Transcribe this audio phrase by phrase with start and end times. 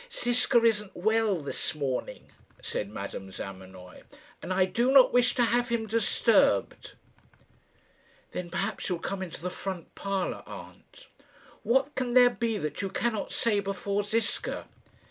[0.11, 4.01] "Ziska isn't well this morning," said Madame Zamenoy,
[4.41, 6.93] "and I do not wish to have him disturbed."
[8.31, 11.05] "Then perhaps you'll come into the front parlour, aunt."
[11.61, 14.65] "What can there be that you cannot say before Ziska?"